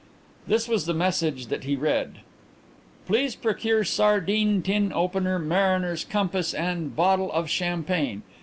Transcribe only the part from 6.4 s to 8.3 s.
and bottle of champagne.